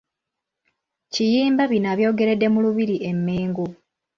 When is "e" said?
3.09-3.11